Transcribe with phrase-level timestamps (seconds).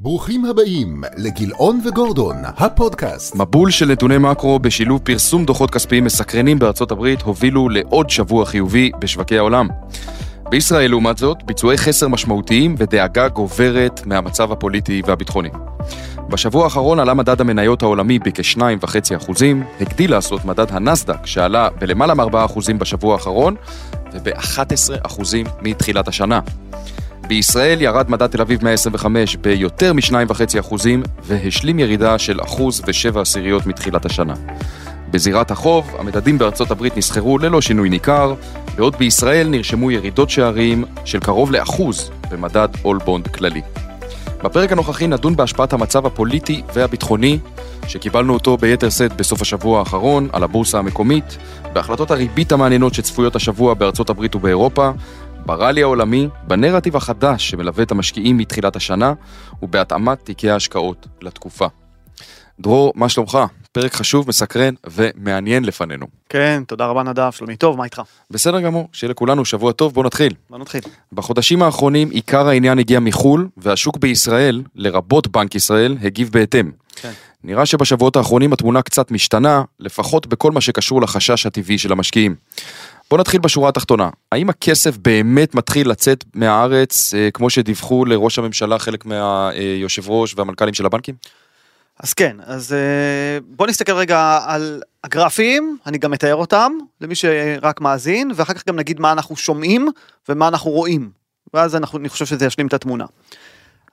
[0.00, 3.34] ברוכים הבאים לגילאון וגורדון, הפודקאסט.
[3.36, 8.90] מבול של נתוני מקרו בשילוב פרסום דוחות כספיים מסקרנים בארצות הברית הובילו לעוד שבוע חיובי
[8.98, 9.68] בשווקי העולם.
[10.50, 15.50] בישראל, לעומת זאת, ביצועי חסר משמעותיים ודאגה גוברת מהמצב הפוליטי והביטחוני.
[16.28, 19.42] בשבוע האחרון עלה מדד המניות העולמי בכ-2.5%,
[19.80, 23.54] הגדיל לעשות מדד הנסדק, שעלה בלמעלה מ-4% בשבוע האחרון
[24.12, 25.22] וב-11%
[25.62, 26.40] מתחילת השנה.
[27.28, 30.74] בישראל ירד מדד תל אביב 125 ביותר מ-2.5%
[31.22, 34.34] והשלים ירידה של אחוז ושבע עשיריות מתחילת השנה.
[35.10, 38.34] בזירת החוב, המדדים בארצות הברית נסחרו ללא שינוי ניכר,
[38.76, 43.62] בעוד בישראל נרשמו ירידות שערים של קרוב לאחוז במדד אול בונד כללי.
[44.44, 47.38] בפרק הנוכחי נדון בהשפעת המצב הפוליטי והביטחוני,
[47.88, 51.38] שקיבלנו אותו ביתר שאת בסוף השבוע האחרון, על הבורסה המקומית,
[51.72, 54.90] בהחלטות הריבית המעניינות שצפויות השבוע בארצות הברית ובאירופה,
[55.48, 59.12] בראלי העולמי, בנרטיב החדש שמלווה את המשקיעים מתחילת השנה,
[59.62, 61.66] ובהתאמת תיקי ההשקעות לתקופה.
[62.60, 63.38] דרור, מה שלומך?
[63.72, 66.06] פרק חשוב, מסקרן ומעניין לפנינו.
[66.28, 68.02] כן, תודה רבה נדב, שלומי טוב, מה איתך?
[68.30, 70.34] בסדר גמור, שיהיה לכולנו שבוע טוב, בוא נתחיל.
[70.50, 70.80] בוא נתחיל.
[71.12, 76.70] בחודשים האחרונים עיקר העניין הגיע מחו"ל, והשוק בישראל, לרבות בנק ישראל, הגיב בהתאם.
[76.96, 77.12] כן.
[77.44, 82.34] נראה שבשבועות האחרונים התמונה קצת משתנה, לפחות בכל מה שקשור לחשש הטבעי של המשקיעים.
[83.10, 84.10] בוא נתחיל בשורה התחתונה.
[84.32, 90.74] האם הכסף באמת מתחיל לצאת מהארץ, אה, כמו שדיווחו לראש הממשלה חלק מהיושב ראש והמנכ"לים
[90.74, 91.14] של הבנקים?
[92.00, 97.80] אז כן, אז אה, בוא נסתכל רגע על הגרפים, אני גם מתאר אותם, למי שרק
[97.80, 99.88] מאזין, ואחר כך גם נגיד מה אנחנו שומעים
[100.28, 101.10] ומה אנחנו רואים.
[101.54, 103.04] ואז אנחנו, אני חושב שזה ישלים את התמונה.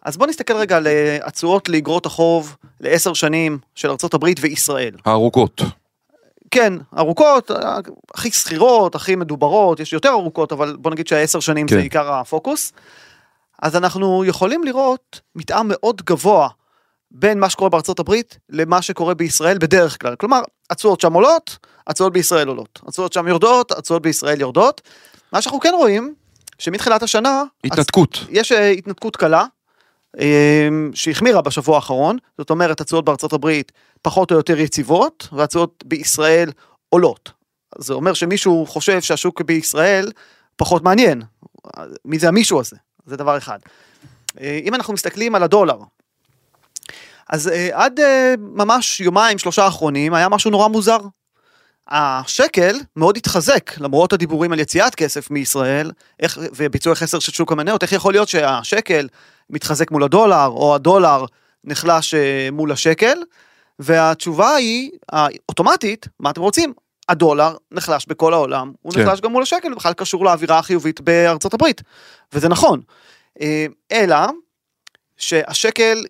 [0.02, 4.96] אז בוא נסתכל רגע על אה, התשואות לאגרות החוב לעשר שנים של ארה"ב וישראל.
[5.06, 5.62] הארוכות.
[6.56, 7.52] כן, ארוכות,
[8.14, 11.76] הכי שכירות, הכי מדוברות, יש יותר ארוכות, אבל בוא נגיד שהעשר שנים כן.
[11.76, 12.74] זה עיקר הפוקוס.
[13.62, 16.50] אז אנחנו יכולים לראות מתאם מאוד גבוה
[17.12, 20.16] בין מה שקורה בארצות הברית למה שקורה בישראל בדרך כלל.
[20.16, 22.80] כלומר, התשואות שם עולות, התשואות בישראל עולות.
[22.88, 24.82] התשואות שם יורדות, התשואות בישראל יורדות.
[25.34, 26.14] מה שאנחנו כן רואים,
[26.60, 27.44] שמתחילת השנה...
[27.64, 28.20] התנתקות.
[28.30, 29.46] יש אה, התנתקות קלה,
[30.94, 33.72] שהחמירה בשבוע האחרון, זאת אומרת התשואות בארצות הברית
[34.02, 36.52] פחות או יותר יציבות, והתשואות בישראל
[36.90, 37.32] עולות.
[37.78, 40.12] זה אומר שמישהו חושב שהשוק בישראל
[40.56, 41.22] פחות מעניין.
[42.06, 42.76] מי זה המישהו הזה?
[43.06, 43.60] זה דבר אחד.
[44.42, 45.78] אה, אם אנחנו מסתכלים על הדולר,
[47.30, 50.98] אז אה, עד אה, ממש יומיים שלושה האחרונים היה משהו נורא מוזר.
[51.88, 57.84] השקל מאוד התחזק למרות הדיבורים על יציאת כסף מישראל איך, וביצועי חסר של שוק המניות,
[57.84, 59.08] איך יכול להיות שהשקל
[59.50, 61.26] מתחזק מול הדולר או הדולר
[61.64, 63.18] נחלש אה, מול השקל
[63.80, 64.92] והתשובה היא
[65.50, 66.74] אוטומטית מה אתם רוצים
[67.10, 69.02] הדולר נחלש בכל העולם הוא כן.
[69.02, 71.82] נחלש גם מול השקל בכלל קשור לאווירה החיובית בארצות הברית
[72.34, 72.82] וזה נכון
[73.42, 74.18] אה, אלא
[75.18, 76.06] שהשקל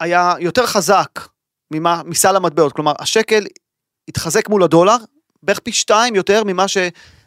[0.00, 1.10] היה יותר חזק
[1.70, 3.44] ממה, מסל המטבעות, כלומר השקל
[4.08, 4.96] התחזק מול הדולר
[5.42, 6.68] בערך פי שתיים יותר ממה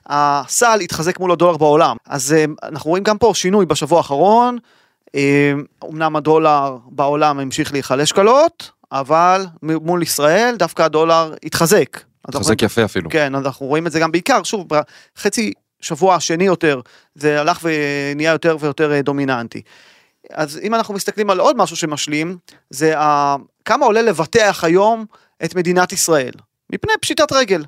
[0.10, 1.98] שהסל התחזק מול הדולר בעולם.
[2.08, 4.58] אז אה, אנחנו רואים גם פה שינוי בשבוע האחרון,
[5.16, 5.54] אה,
[5.90, 12.00] אמנם הדולר בעולם המשיך להיחלש קלות, אבל מול ישראל דווקא הדולר התחזק.
[12.26, 13.10] התחזק יפה אפילו.
[13.10, 16.82] כן, אנחנו רואים את זה גם בעיקר, שוב, בחצי שבוע השני יותר,
[17.16, 19.62] זה הלך ונהיה יותר ויותר אה, דומיננטי.
[20.34, 22.38] אז אם אנחנו מסתכלים על עוד משהו שמשלים,
[22.70, 23.36] זה ה...
[23.66, 25.06] כמה עולה לבטח היום
[25.44, 26.32] את מדינת ישראל,
[26.74, 27.64] מפני פשיטת רגל.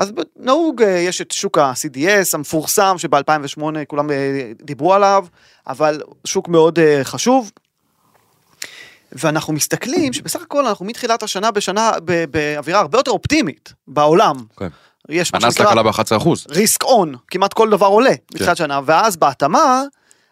[0.00, 5.26] אז נהוג, אה, יש את שוק ה-CDS המפורסם שב-2008 כולם אה, דיברו עליו,
[5.66, 7.50] אבל שוק מאוד אה, חשוב.
[9.12, 11.90] ואנחנו מסתכלים שבסך הכל אנחנו מתחילת השנה בשנה
[12.30, 14.36] באווירה הרבה יותר אופטימית בעולם.
[14.56, 14.68] כן.
[15.08, 16.28] יש מה שנקרא עלה ב-11%.
[16.48, 19.82] ריסק און, כמעט כל דבר עולה בתחילת שנה, ואז בהתאמה,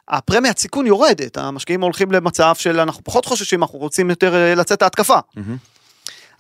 [0.09, 5.19] הפרמיית סיכון יורדת, המשקיעים הולכים למצב של אנחנו פחות חוששים, אנחנו רוצים יותר לצאת להתקפה.
[5.37, 5.57] מהמם.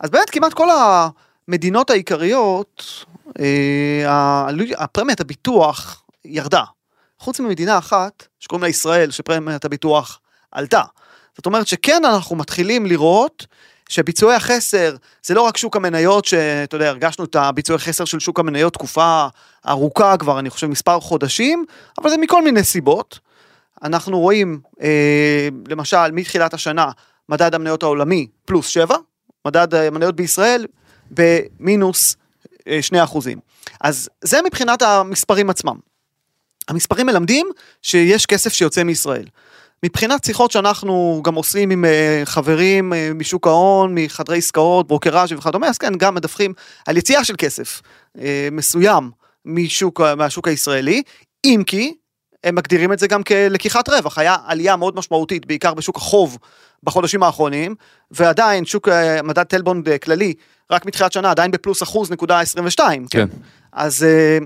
[0.00, 0.68] אז באמת כמעט כל
[1.48, 3.04] המדינות העיקריות,
[4.78, 6.64] הפרמיית הביטוח ירדה.
[7.18, 10.20] חוץ ממדינה אחת, שקוראים לה ישראל, שפרמיית הביטוח
[10.52, 10.82] עלתה.
[11.36, 13.46] זאת אומרת שכן אנחנו מתחילים לראות
[13.88, 14.96] שביצועי החסר
[15.26, 19.26] זה לא רק שוק המניות שאתה יודע הרגשנו את הביצועי חסר של שוק המניות תקופה
[19.68, 21.64] ארוכה כבר אני חושב מספר חודשים
[21.98, 23.18] אבל זה מכל מיני סיבות.
[23.82, 26.90] אנחנו רואים אה, למשל מתחילת השנה
[27.28, 28.96] מדד המניות העולמי פלוס 7
[29.46, 30.66] מדד המניות בישראל
[31.10, 32.27] במינוס אה,
[32.80, 33.38] 2 אחוזים
[33.80, 35.76] אז זה מבחינת המספרים עצמם.
[36.68, 37.50] המספרים מלמדים
[37.82, 39.24] שיש כסף שיוצא מישראל.
[39.82, 45.68] מבחינת שיחות שאנחנו גם עושים עם אה, חברים אה, משוק ההון, מחדרי עסקאות, ברוקראז' וכדומה,
[45.68, 46.52] אז כן, גם מדווחים
[46.86, 47.82] על יציאה של כסף
[48.20, 49.10] אה, מסוים
[49.44, 51.02] משוק, מהשוק הישראלי,
[51.44, 51.94] אם כי
[52.44, 54.18] הם מגדירים את זה גם כלקיחת רווח.
[54.18, 56.38] היה עלייה מאוד משמעותית, בעיקר בשוק החוב
[56.82, 57.74] בחודשים האחרונים,
[58.10, 60.34] ועדיין שוק אה, מדד טלבונד אה, כללי,
[60.70, 63.06] רק מתחילת שנה, עדיין בפלוס אחוז נקודה 22.
[63.10, 63.26] כן.
[63.72, 64.38] אז, אה,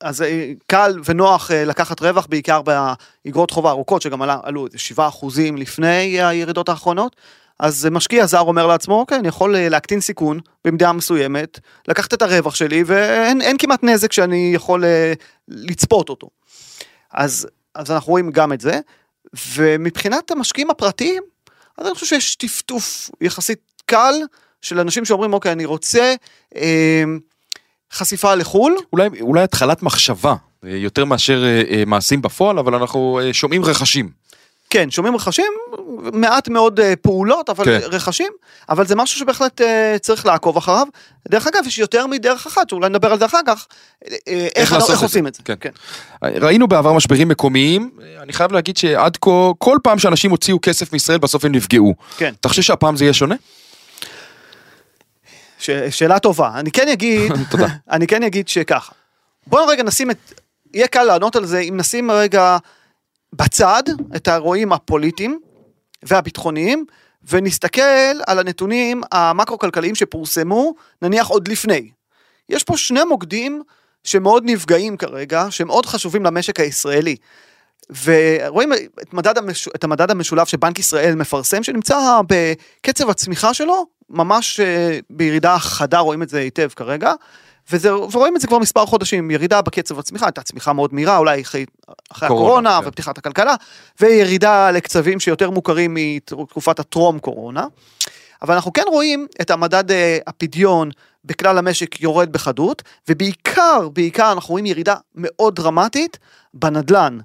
[0.00, 4.78] אז אה, קל ונוח אה, לקחת רווח, בעיקר באגרות חוב הארוכות, שגם עלה, עלו איזה
[4.78, 7.16] 7 אחוזים לפני הירידות האחרונות.
[7.58, 11.58] אז משקיע זר אומר לעצמו, אוקיי, אני יכול להקטין סיכון במידה מסוימת,
[11.88, 14.84] לקחת את הרווח שלי, ואין אין כמעט נזק שאני יכול
[15.48, 16.28] לצפות אותו.
[17.12, 18.80] אז, אז אנחנו רואים גם את זה,
[19.56, 21.22] ומבחינת המשקיעים הפרטיים,
[21.78, 24.14] אז אני חושב שיש טפטוף יחסית קל
[24.62, 26.14] של אנשים שאומרים, אוקיי, אני רוצה
[26.56, 27.04] אה,
[27.92, 30.34] חשיפה לחו"ל, אולי, אולי התחלת מחשבה,
[30.64, 34.19] אה, יותר מאשר אה, אה, מעשים בפועל, אבל אנחנו אה, שומעים רכשים.
[34.70, 35.52] כן, שומעים רכשים,
[36.12, 37.80] מעט מאוד אה, פעולות, אבל כן.
[37.82, 38.32] רכשים,
[38.68, 40.86] אבל זה משהו שבהחלט אה, צריך לעקוב אחריו.
[41.28, 43.66] דרך אגב, יש יותר מדרך אחת, שאולי נדבר על זה אחר כך,
[44.10, 45.28] אה, אה, איך, לעשות איך עושים זה.
[45.28, 45.42] את זה.
[45.44, 45.54] כן.
[45.60, 45.70] כן.
[46.22, 47.90] ראינו בעבר משברים מקומיים,
[48.22, 51.94] אני חייב להגיד שעד כה, כל פעם שאנשים הוציאו כסף מישראל, בסוף הם נפגעו.
[52.16, 52.32] כן.
[52.40, 53.34] אתה חושב שהפעם זה יהיה שונה?
[55.58, 56.50] ש- שאלה טובה.
[56.54, 57.32] אני כן אגיד.
[57.90, 58.92] אני כן אגיד שככה.
[59.46, 60.16] בואו רגע נשים את,
[60.74, 62.56] יהיה קל לענות על זה אם נשים רגע
[63.32, 63.82] בצד
[64.16, 65.40] את האירועים הפוליטיים
[66.02, 66.84] והביטחוניים,
[67.28, 71.90] ונסתכל על הנתונים המקרו-כלכליים שפורסמו, נניח עוד לפני.
[72.48, 73.62] יש פה שני מוקדים
[74.04, 77.16] שמאוד נפגעים כרגע, שמאוד חשובים למשק הישראלי.
[78.04, 78.72] ורואים
[79.02, 79.68] את, מדד המש...
[79.68, 86.22] את המדד המשולב שבנק ישראל מפרסם, שנמצא בקצב הצמיחה שלו, ממש אה, בירידה חדה, רואים
[86.22, 87.12] את זה היטב כרגע,
[87.70, 91.42] וזה, ורואים את זה כבר מספר חודשים, ירידה בקצב הצמיחה, הייתה צמיחה מאוד מהירה, אולי
[91.42, 91.66] אחרי,
[92.12, 92.88] אחרי קורונה, הקורונה כן.
[92.88, 93.54] ופתיחת הכלכלה,
[94.00, 97.66] וירידה לקצבים שיותר מוכרים מתקופת הטרום קורונה.
[98.42, 100.90] אבל אנחנו כן רואים את המדד אה, הפדיון
[101.24, 106.18] בכלל המשק יורד בחדות, ובעיקר, בעיקר אנחנו רואים ירידה מאוד דרמטית
[106.54, 107.18] בנדלן.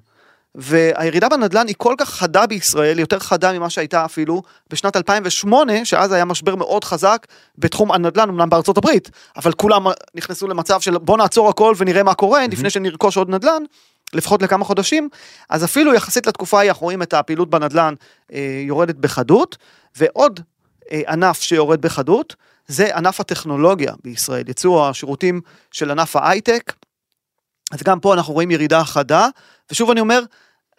[0.56, 6.12] והירידה בנדלן היא כל כך חדה בישראל, יותר חדה ממה שהייתה אפילו בשנת 2008, שאז
[6.12, 7.26] היה משבר מאוד חזק
[7.58, 12.14] בתחום הנדלן, אמנם בארצות הברית, אבל כולם נכנסו למצב של בוא נעצור הכל ונראה מה
[12.14, 13.62] קורה לפני שנרכוש עוד נדלן.
[14.12, 15.08] לפחות לכמה חודשים,
[15.50, 17.94] אז אפילו יחסית לתקופה ההיא אנחנו רואים את הפעילות בנדלן
[18.32, 19.56] אה, יורדת בחדות,
[19.96, 20.40] ועוד
[20.92, 22.36] אה, ענף שיורד בחדות,
[22.66, 25.40] זה ענף הטכנולוגיה בישראל, ייצור השירותים
[25.72, 26.72] של ענף ההייטק,
[27.72, 29.28] אז גם פה אנחנו רואים ירידה חדה,
[29.70, 30.22] ושוב אני אומר,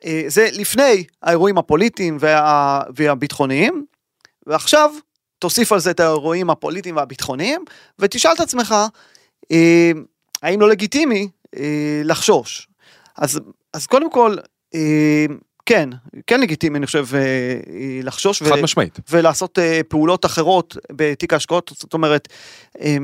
[0.05, 3.85] אה, זה לפני האירועים הפוליטיים וה, והביטחוניים,
[4.47, 4.91] ועכשיו
[5.39, 7.65] תוסיף על זה את האירועים הפוליטיים והביטחוניים,
[7.99, 8.75] ותשאל את עצמך,
[9.51, 9.91] אה,
[10.43, 12.67] האם לא לגיטימי אה, לחשוש?
[13.17, 13.39] אז,
[13.73, 14.35] אז קודם כל,
[14.75, 15.25] אה,
[15.65, 15.89] כן,
[16.27, 18.43] כן לגיטימי, אני חושב, אה, אה, לחשוש.
[18.43, 18.99] חד משמעית.
[19.09, 22.27] ולעשות פעולות אחרות בתיק ההשקעות, זאת אומרת,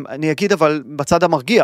[0.09, 1.63] אני אגיד אבל בצד המרגיע,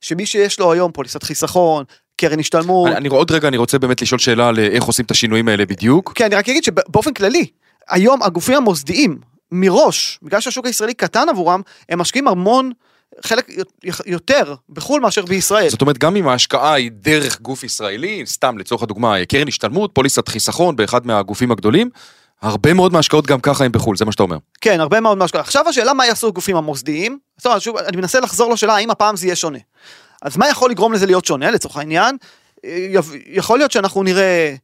[0.00, 1.84] שמי שיש לו היום פוליסת חיסכון,
[2.16, 5.04] קרן השתלמות, אני, אני עוד רגע, אני רוצה באמת לשאול שאלה על אה, איך עושים
[5.04, 6.12] את השינויים האלה בדיוק.
[6.14, 7.46] כן, אני רק אגיד שבאופן כללי,
[7.88, 9.18] היום הגופים המוסדיים,
[9.52, 12.72] מראש, בגלל שהשוק הישראלי קטן עבורם, הם משקיעים המון,
[13.22, 13.50] חלק
[14.06, 15.68] יותר בחו"ל מאשר בישראל.
[15.68, 20.28] זאת אומרת, גם אם ההשקעה היא דרך גוף ישראלי, סתם לצורך הדוגמה, קרן השתלמות, פוליסת
[20.28, 21.90] חיסכון באחד מהגופים הגדולים,
[22.42, 24.36] הרבה מאוד מההשקעות גם ככה הם בחו"ל, זה מה שאתה אומר.
[24.60, 25.44] כן, הרבה מאוד מהשקעות.
[25.44, 29.16] עכשיו השאלה מה יעשו הגופים המוסדיים, זאת אומרת, שוב, אני מנסה לחזור לשאלה האם הפעם
[29.16, 29.58] זה יהיה שונה.
[30.22, 32.16] אז מה יכול לגרום לזה להיות שונה לצורך העניין?
[32.64, 32.88] אה,
[33.26, 34.54] יכול להיות שאנחנו נראה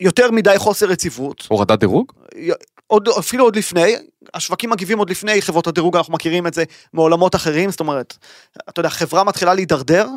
[0.00, 2.12] יותר מדי חוסר יציבות, הורדת דירוג?
[2.86, 3.96] עוד, אפילו עוד לפני,
[4.34, 8.16] השווקים מגיבים עוד לפני חברות הדירוג, אנחנו מכירים את זה מעולמות אחרים, זאת אומרת,
[8.68, 10.08] אתה יודע, חברה מתחילה להידרדר,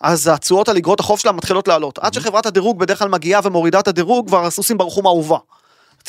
[0.00, 1.98] אז התשואות על אגרות החוב שלה מתחילות לעלות.
[1.98, 5.38] עד שחברת הדירוג בדרך כלל מגיעה ומורידה את הדירוג, כבר הסוסים ברחו מהאהובה.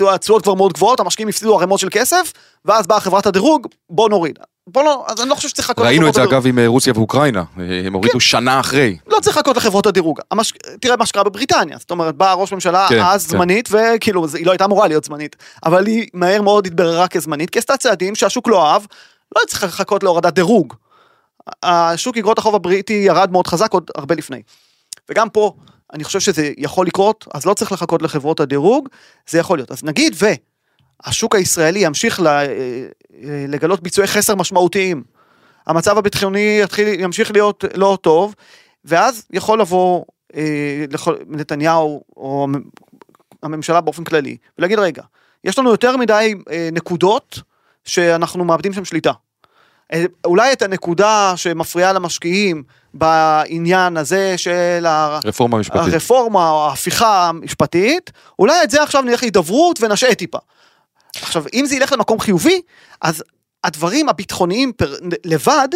[0.01, 2.33] התשואות כבר מאוד גבוהות, המשקיעים הפסידו ערימות של כסף,
[2.65, 4.39] ואז באה חברת הדירוג, בוא נוריד.
[4.67, 6.67] בוא לא, אז אני לא חושב שצריך לחכות ראינו את זה לחברות אגב עם אה,
[6.67, 8.97] רוסיה ואוקראינה, אה, הם הורידו שנה אחרי.
[9.07, 10.19] לא צריך לחכות לחברות הדירוג.
[10.31, 10.53] המש...
[10.81, 13.31] תראה מה שקרה בבריטניה, זאת אומרת, באה ראש ממשלה כן, אז כן.
[13.31, 15.35] זמנית, וכאילו, זה- היא לא הייתה אמורה להיות זמנית,
[15.65, 18.81] אבל היא מהר מאוד התבררה כזמנית, כי עשתה צעדים שהשוק לא אהב,
[19.35, 20.73] לא צריך לחכות להורדת דירוג.
[21.63, 24.41] השוק אגרות החוב הבריטי ירד מאוד חזק עוד הרבה לפני.
[25.09, 25.53] וגם פה,
[25.94, 28.89] אני חושב שזה יכול לקרות, אז לא צריך לחכות לחברות הדירוג,
[29.29, 29.72] זה יכול להיות.
[29.72, 30.15] אז נגיד
[31.06, 32.20] והשוק הישראלי ימשיך.
[32.20, 32.46] אה, אה,
[33.48, 35.03] לגלות ביצועי חסר משמעותיים,
[35.67, 38.36] המצב הביטחוני יתחיל, ימשיך להיות לא טוב,
[38.86, 40.03] ואז יכול לבוא
[40.36, 42.63] אה, לכל, נתניהו או המ-
[43.44, 45.03] הממשלה באופן כללי, ולהגיד רגע,
[45.44, 47.39] יש לנו יותר מדי אה, נקודות
[47.86, 49.12] שאנחנו מאבדים שם שליטה.
[49.94, 52.63] אה, אולי את הנקודה שמפריעה למשקיעים
[52.97, 55.81] בעניין הזה של ה- רפורמה משפטית.
[55.81, 60.37] הרפורמה או ההפיכה המשפטית, אולי את זה עכשיו נלך להידברות ונשעה טיפה.
[61.21, 62.61] עכשיו, אם זה ילך למקום חיובי,
[63.01, 63.23] אז
[63.63, 65.67] הדברים הביטחוניים פר, לבד,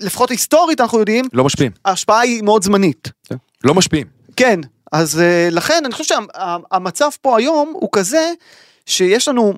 [0.00, 1.72] לפחות היסטורית אנחנו יודעים, לא משפיעים.
[1.84, 3.08] ההשפעה היא מאוד זמנית.
[3.28, 3.36] כן.
[3.64, 4.06] לא משפיעים.
[4.36, 4.60] כן,
[4.92, 8.32] אז אה, לכן אני חושב שהמצב פה היום הוא כזה
[8.86, 9.54] שיש לנו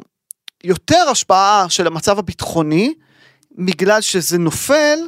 [0.64, 2.94] יותר השפעה של המצב הביטחוני,
[3.58, 4.98] בגלל שזה נופל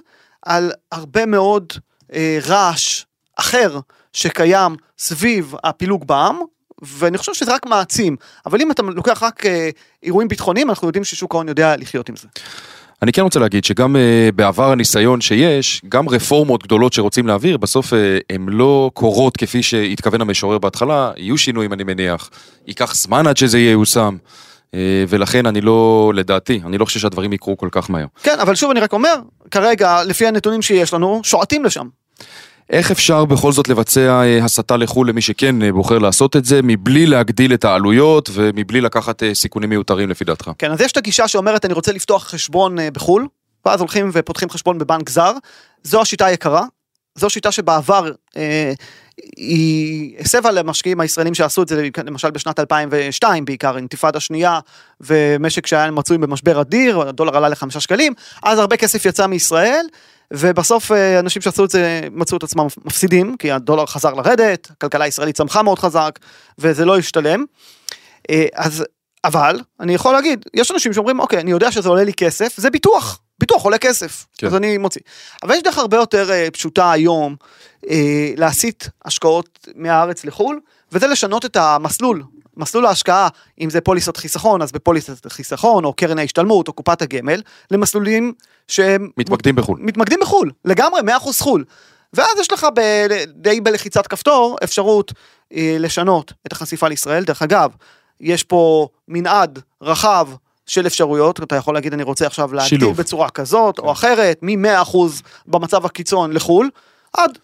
[0.47, 1.73] על הרבה מאוד
[2.15, 3.05] אה, רעש
[3.37, 3.79] אחר
[4.13, 6.39] שקיים סביב הפילוג בעם,
[6.83, 9.71] ואני חושב שזה רק מעצים, אבל אם אתה לוקח רק אה,
[10.03, 12.29] אירועים ביטחוניים, אנחנו יודעים ששוק ההון יודע לחיות עם זה.
[13.03, 17.93] אני כן רוצה להגיד שגם uh, בעבר הניסיון שיש, גם רפורמות גדולות שרוצים להעביר, בסוף
[17.93, 17.97] uh,
[18.31, 22.31] הן לא קורות כפי שהתכוון המשורר בהתחלה, יהיו שינויים אני מניח,
[22.67, 24.17] ייקח זמן עד שזה ייושם.
[24.17, 24.29] Uh,
[25.09, 28.07] ולכן אני לא, לדעתי, אני לא חושב שהדברים יקרו כל כך מהר.
[28.23, 29.15] כן, אבל שוב אני רק אומר,
[29.51, 31.87] כרגע, לפי הנתונים שיש לנו, שועטים לשם.
[32.71, 37.55] איך אפשר בכל זאת לבצע הסתה לחו"ל למי שכן בוחר לעשות את זה, מבלי להגדיל
[37.55, 40.51] את העלויות ומבלי לקחת סיכונים מיותרים לפי דעתך?
[40.59, 43.27] כן, אז יש את הגישה שאומרת אני רוצה לפתוח חשבון בחו"ל,
[43.67, 45.33] ואז הולכים ופותחים חשבון בבנק זר,
[45.83, 46.65] זו השיטה היקרה,
[47.15, 48.73] זו שיטה שבעבר אה,
[49.37, 54.61] היא הסבה למשקיעים הישראלים שעשו את זה למשל בשנת 2002 בעיקר אינתיפאדה שנייה
[55.01, 59.87] ומשק שהיה מצוי במשבר אדיר הדולר עלה לחמישה שקלים אז הרבה כסף יצא מישראל
[60.33, 65.05] ובסוף אה, אנשים שעשו את זה מצאו את עצמם מפסידים כי הדולר חזר לרדת הכלכלה
[65.05, 66.19] הישראלית צמחה מאוד חזק
[66.59, 67.45] וזה לא השתלם.
[68.31, 68.85] אה, אז
[69.25, 72.71] אבל אני יכול להגיד יש אנשים שאומרים אוקיי אני יודע שזה עולה לי כסף זה
[72.71, 74.47] ביטוח ביטוח עולה כסף כן.
[74.47, 75.01] אז אני מוציא
[75.43, 77.37] אבל יש דרך הרבה יותר uh, פשוטה היום
[77.85, 77.89] uh,
[78.37, 80.61] להסיט השקעות מהארץ לחו"ל
[80.93, 82.23] וזה לשנות את המסלול
[82.57, 83.29] מסלול ההשקעה
[83.61, 88.33] אם זה פוליסות חיסכון אז בפוליסות חיסכון או קרן ההשתלמות או קופת הגמל למסלולים
[88.69, 91.65] שהם מתמקדים בחו"ל מתמקדים בחו"ל לגמרי 100% חו"ל.
[92.13, 92.81] ואז יש לך ב,
[93.27, 95.13] די בלחיצת כפתור אפשרות
[95.53, 97.71] אה, לשנות את החשיפה לישראל דרך אגב
[98.21, 100.29] יש פה מנעד רחב
[100.67, 104.97] של אפשרויות, אתה יכול להגיד אני רוצה עכשיו להגדיל בצורה כזאת או אחרת, מ-100%
[105.47, 106.71] במצב הקיצון לחו"ל,
[107.13, 107.39] עד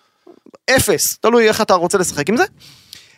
[0.71, 2.45] אפס, תלוי איך אתה רוצה לשחק עם זה.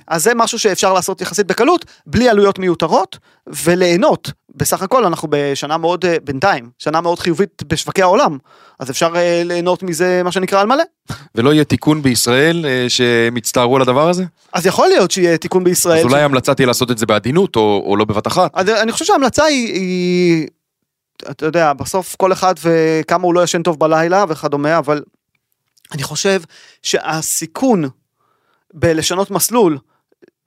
[0.09, 4.31] אז זה משהו שאפשר לעשות יחסית בקלות, בלי עלויות מיותרות, וליהנות.
[4.57, 8.39] בסך הכל אנחנו בשנה מאוד, אה, בינתיים, שנה מאוד חיובית בשווקי העולם,
[8.79, 10.85] אז אפשר אה, ליהנות מזה, מה שנקרא, על מלא.
[11.35, 14.25] ולא יהיה תיקון בישראל אה, שהם יצטערו על הדבר הזה?
[14.53, 15.99] אז יכול להיות שיהיה תיקון בישראל.
[15.99, 18.51] אז אולי ההמלצה תהיה לעשות את זה בעדינות, או, או לא בבת אחת.
[18.55, 20.47] אז אני חושב שההמלצה היא, היא,
[21.31, 25.03] אתה יודע, בסוף כל אחד וכמה הוא לא ישן טוב בלילה וכדומה, אבל
[25.93, 26.41] אני חושב
[26.83, 27.85] שהסיכון
[28.75, 29.79] בלשנות מסלול,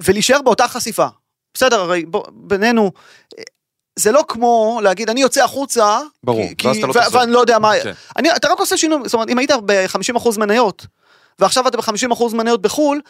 [0.02, 1.08] ולהישאר באותה חשיפה.
[1.54, 2.92] בסדר, הרי בוא, בינינו,
[3.96, 7.20] זה לא כמו להגיד אני יוצא החוצה, ברור, כי, ואז אתה לא תחזור.
[7.22, 7.92] ואני לא יודע מה, כן.
[8.18, 10.86] אני, אתה רק עושה שינוי, זאת אומרת אם היית ב-50% מניות,
[11.40, 13.02] ועכשיו אתה ב-50% מניות בחו"ל,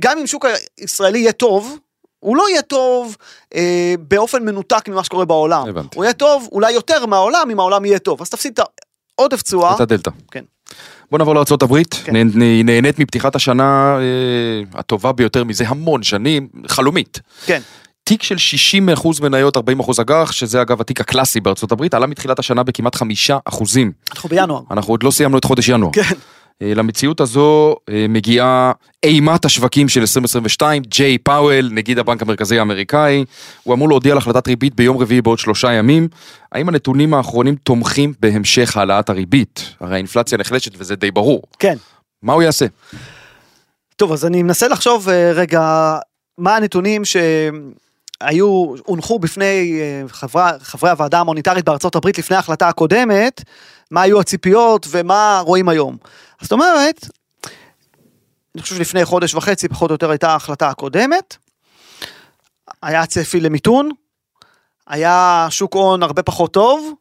[0.00, 0.46] גם אם שוק
[0.78, 1.78] הישראלי יהיה טוב,
[2.20, 3.16] הוא לא יהיה טוב
[3.54, 5.68] אה, באופן מנותק ממה שקורה בעולם.
[5.68, 5.96] הבנתי.
[5.96, 8.68] הוא יהיה טוב אולי יותר מהעולם אם העולם יהיה טוב, אז תפסיד את
[9.18, 9.74] העודף תשואה.
[9.74, 10.10] את הדלתא.
[10.30, 10.44] כן.
[11.10, 12.12] בוא נעבור לארה"ב, כן.
[12.64, 17.20] נהנית מפתיחת השנה אה, הטובה ביותר מזה המון שנים, חלומית.
[17.46, 17.60] כן.
[18.04, 18.36] תיק של
[18.96, 19.60] 60% מניות, 40%
[20.00, 23.00] אג"ח, שזה אגב התיק הקלאסי בארצות הברית, עלה מתחילת השנה בכמעט 5%.
[24.12, 24.60] אנחנו בינואר.
[24.70, 25.92] אנחנו עוד לא סיימנו את חודש ינואר.
[25.92, 26.14] כן.
[26.62, 28.72] אה, למציאות הזו אה, מגיעה
[29.02, 33.24] אימת השווקים של 2022, ג'יי פאוול, נגיד הבנק המרכזי האמריקאי,
[33.62, 36.08] הוא אמור להודיע על החלטת ריבית ביום רביעי בעוד שלושה ימים.
[36.52, 39.74] האם הנתונים האחרונים תומכים בהמשך העלאת הריבית?
[39.80, 41.42] הרי האינפלציה נחלשת וזה די ברור.
[41.58, 41.76] כן.
[42.22, 42.66] מה הוא יעשה?
[43.96, 45.94] טוב, אז אני מנסה לחשוב אה, רגע
[46.38, 53.42] מה הנתונים שהיו, הונחו בפני חברי, חברי הוועדה המוניטרית בארצות הברית לפני ההחלטה הקודמת,
[53.90, 55.96] מה היו הציפיות ומה רואים היום.
[56.40, 57.06] זאת אומרת,
[58.54, 61.36] אני חושב שלפני חודש וחצי פחות או יותר הייתה ההחלטה הקודמת,
[62.82, 63.90] היה צפי למיתון,
[64.86, 66.92] היה שוק הון הרבה פחות טוב,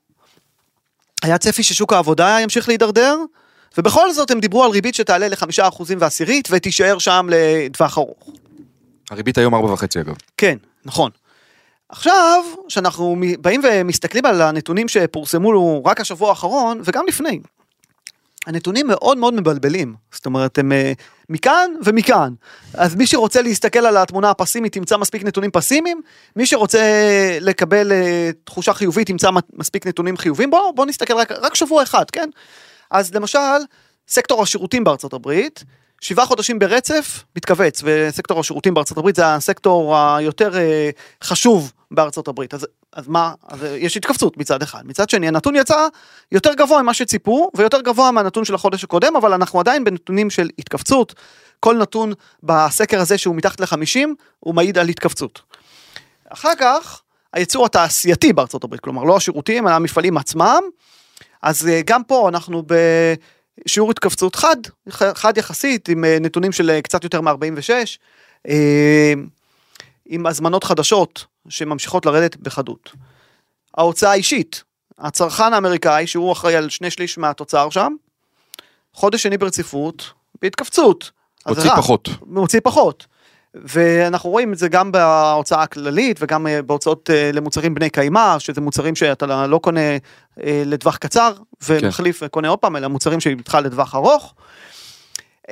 [1.24, 3.18] היה צפי ששוק העבודה ימשיך להידרדר,
[3.78, 8.30] ובכל זאת הם דיברו על ריבית שתעלה לחמישה אחוזים ועשירית ותישאר שם לטווח ארוך.
[9.10, 10.16] הריבית היום ארבע וחצי אגב.
[10.38, 11.12] כן, נכון.
[11.90, 17.40] עכשיו, כשאנחנו באים ומסתכלים על הנתונים שפורסמו רק השבוע האחרון, וגם לפני,
[18.48, 20.94] הנתונים מאוד מאוד מבלבלים, זאת אומרת הם אה,
[21.30, 22.34] מכאן ומכאן,
[22.74, 26.02] אז מי שרוצה להסתכל על התמונה הפסימית ימצא מספיק נתונים פסימיים,
[26.36, 26.80] מי שרוצה
[27.42, 32.12] לקבל אה, תחושה חיובית ימצא מספיק נתונים חיוביים, בואו בוא נסתכל רק, רק שבוע אחד,
[32.12, 32.30] כן?
[32.92, 33.40] אז למשל,
[34.08, 35.64] סקטור השירותים בארצות הברית,
[36.02, 40.90] שבעה חודשים ברצף מתכווץ, וסקטור השירותים בארצות הברית זה הסקטור היותר אה,
[41.24, 42.54] חשוב בארצות הברית.
[42.54, 44.82] אז, אז מה, אז יש התכווצות מצד אחד.
[44.86, 45.88] מצד שני, הנתון יצא
[46.32, 50.50] יותר גבוה ממה שציפו, ויותר גבוה מהנתון של החודש הקודם, אבל אנחנו עדיין בנתונים של
[50.60, 51.16] התכווצות.
[51.60, 52.14] כל נתון
[52.44, 54.08] בסקר הזה שהוא מתחת ל-50,
[54.40, 55.42] הוא מעיד על התכווצות.
[56.30, 57.02] אחר כך,
[57.34, 60.62] הייצור התעשייתי בארצות הברית, כלומר לא השירותים, אלא המפעלים עצמם,
[61.42, 62.74] אז אה, גם פה אנחנו ב...
[63.68, 64.58] שיעור התכווצות חד,
[64.90, 67.70] חד יחסית, עם אה, נתונים של אה, קצת יותר מ-46,
[70.06, 72.92] עם הזמנות חדשות שממשיכות לרדת בחדות.
[73.78, 74.64] ההוצאה האישית,
[75.00, 77.94] הצרכן האמריקאי, שהוא אחראי על שני שליש מהתוצר שם,
[78.94, 80.12] חודש שני ברציפות,
[80.42, 81.12] בהתכווצות.
[81.48, 81.72] מוציא.
[81.76, 82.10] פחות.
[82.26, 83.08] מוציא פחות.
[83.54, 88.62] ואנחנו רואים את זה גם בהוצאה הכללית וגם אה, בהוצאות אה, למוצרים בני קיימא, שזה
[88.62, 89.82] מוצרים שאתה לא קונה
[90.44, 91.34] אה, לטווח קצר
[91.68, 94.34] ומחליף וקונה עוד פעם, אלא מוצרים שאיתך לטווח ארוך.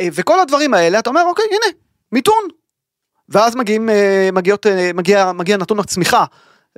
[0.02, 1.78] וכל הדברים האלה, אתה אומר, אוקיי, הנה,
[2.12, 2.48] מיתון.
[3.29, 6.25] ואז מגיעים, אה, מגיעות, אה, מגיע, מגיע נתון הצמיחה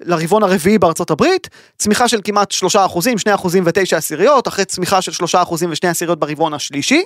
[0.01, 5.01] לרבעון הרביעי בארצות הברית, צמיחה של כמעט 3 אחוזים, 2 אחוזים ו-9 עשיריות, אחרי צמיחה
[5.01, 7.03] של 3 אחוזים ו-2 עשיריות ברבעון השלישי.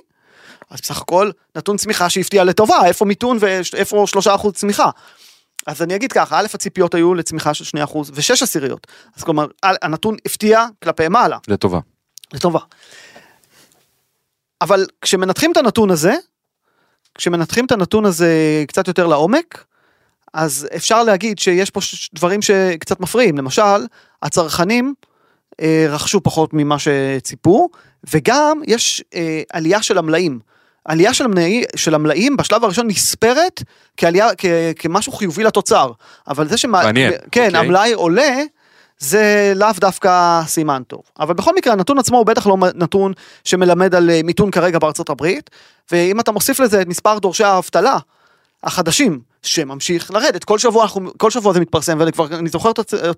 [0.70, 4.90] אז בסך הכל נתון צמיחה שהפתיע לטובה, איפה מיתון ואיפה 3 אחוז צמיחה.
[5.68, 8.88] אז אני אגיד ככה, א', הציפיות היו לצמיחה של 2 אחוז ו-6 עשיריות.
[9.18, 11.38] אז כלומר, הנתון הפתיע כלפי מעלה.
[11.48, 11.80] לטובה.
[12.34, 12.60] לטובה.
[14.62, 16.14] אבל כשמנתחים את הנתון הזה,
[17.16, 19.66] כשמנתחים את הנתון הזה קצת יותר לעומק,
[20.34, 21.80] אז אפשר להגיד שיש פה
[22.14, 23.38] דברים שקצת מפריעים.
[23.38, 23.86] למשל,
[24.22, 24.94] הצרכנים
[25.62, 27.70] אה, רכשו פחות ממה שציפו,
[28.14, 30.40] וגם יש אה, עלייה של המלאים.
[30.86, 33.64] עלייה של המלאים, של המלאים בשלב הראשון נספרת
[33.98, 34.46] כעלייה, כ,
[34.80, 35.92] כמשהו חיובי לתוצר.
[36.28, 36.84] אבל זה שמה...
[36.84, 37.60] מעניין, כן, אוקיי.
[37.60, 38.36] המלאי עולה,
[39.02, 41.02] זה לאו דווקא סימן טוב.
[41.20, 45.10] אבל בכל מקרה, הנתון עצמו הוא בטח לא נתון שמלמד על אה, מיתון כרגע בארצות
[45.10, 45.50] הברית,
[45.92, 47.98] ואם אתה מוסיף לזה את מספר דורשי האבטלה
[48.64, 52.72] החדשים, שממשיך לרדת, כל שבוע, כל שבוע זה מתפרסם, ואני זוכר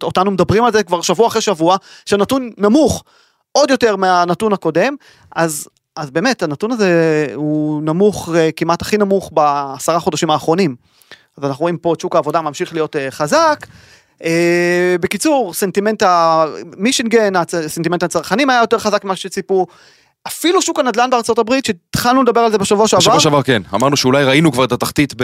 [0.03, 3.03] אותנו מדברים על זה כבר שבוע אחרי שבוע, שהנתון נמוך
[3.51, 4.95] עוד יותר מהנתון הקודם,
[5.35, 10.75] אז, אז באמת, הנתון הזה הוא נמוך, אה, כמעט הכי נמוך בעשרה חודשים האחרונים.
[11.37, 13.65] אז אנחנו רואים פה את שוק העבודה ממשיך להיות אה, חזק.
[14.23, 19.65] אה, בקיצור, סנטימנט המישינגן, הצ- סנטימנט הצרכנים היה יותר חזק ממה שציפו.
[20.27, 22.99] אפילו שוק הנדל"ן בארצות הברית, שהתחלנו לדבר על זה בשבוע שעבר.
[23.01, 25.23] בשבוע שעבר כן, אמרנו שאולי ראינו כבר את התחתית ב...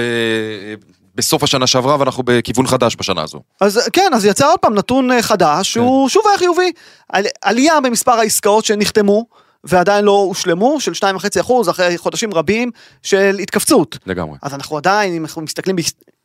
[1.16, 3.40] בסוף השנה שעברה ואנחנו בכיוון חדש בשנה הזו.
[3.62, 6.72] אז כן, אז יצא עוד פעם נתון אה, חדש, שהוא שוב היה חיובי.
[7.10, 9.26] על, עלייה במספר העסקאות שנחתמו,
[9.64, 12.72] ועדיין לא הושלמו, של 2.5 אחוז, אחרי חודשים רבים
[13.04, 13.98] של התכווצות.
[14.06, 14.38] לגמרי.
[14.42, 15.76] אז אנחנו עדיין, אם אנחנו מסתכלים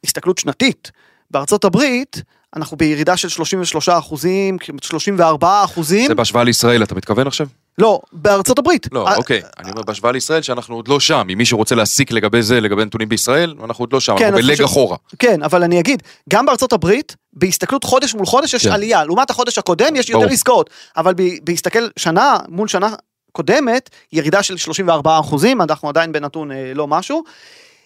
[0.03, 0.91] בהסתכלות שנתית,
[1.31, 2.23] בארצות הברית,
[2.57, 6.09] אנחנו בירידה של 33 אחוזים, 34 אחוזים.
[6.09, 7.47] זה בהשוואה לישראל אתה מתכוון עכשיו?
[7.79, 8.89] לא, בארצות הברית.
[8.93, 9.43] לא, אוקיי.
[9.59, 11.27] אני אומר בהשוואה לישראל שאנחנו עוד לא שם.
[11.33, 14.43] אם מישהו רוצה להסיק לגבי זה, לגבי נתונים בישראל, אנחנו עוד לא שם, כן, אנחנו
[14.43, 14.97] בלג אחורה.
[15.19, 18.73] כן, אבל אני אגיד, גם בארצות הברית, בהסתכלות חודש מול חודש יש כן.
[18.73, 19.05] עלייה.
[19.05, 20.29] לעומת החודש הקודם יש יותר.
[20.29, 20.71] עסקאות.
[20.97, 21.15] אבל
[21.45, 22.95] בהסתכל שנה מול שנה
[23.33, 27.25] קודמת, ירידה של 34 אחוזים, אנחנו עדיין בנתון אה, לא משהו.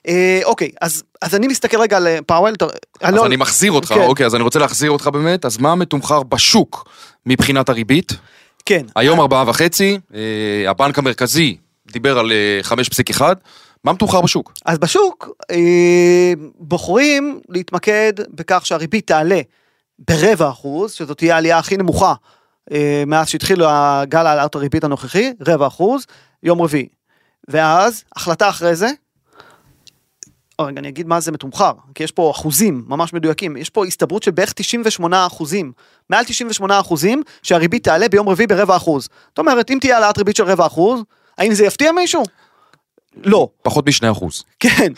[0.08, 2.52] אה, אוקיי, אז, אז אני מסתכל רגע על אה, פאוול.
[2.54, 2.66] אתה-
[3.00, 4.00] אז לא- אני מחזיר אותך, כן.
[4.00, 6.88] אוקיי, אז אני רוצה להחזיר אותך באמת, אז מה מתומחר בשוק
[7.26, 8.12] מבחינת הריבית?
[8.66, 11.56] כן, היום ארבעה וחצי, אה, הבנק המרכזי
[11.92, 13.36] דיבר על אה, חמש פסיק אחד,
[13.84, 14.52] מה מתומחר בשוק?
[14.66, 19.40] אז בשוק אה, בוחרים להתמקד בכך שהריבית תעלה
[20.08, 22.14] ברבע אחוז, שזאת תהיה העלייה הכי נמוכה
[22.72, 26.06] אה, מאז שהתחיל הגל העלאת הריבית הנוכחי, רבע אחוז,
[26.42, 26.88] יום רביעי.
[27.48, 28.88] ואז, החלטה אחרי זה,
[30.60, 34.30] אני אגיד מה זה מתומחר, כי יש פה אחוזים ממש מדויקים, יש פה הסתברות של
[34.30, 35.72] בערך 98 אחוזים,
[36.10, 39.08] מעל 98 אחוזים שהריבית תעלה ביום רביעי ברבע אחוז.
[39.28, 41.00] זאת אומרת, אם תהיה העלאת ריבית של רבע אחוז,
[41.38, 42.22] האם זה יפתיע מישהו?
[43.24, 43.48] לא.
[43.62, 44.44] פחות משני אחוז.
[44.60, 44.92] כן,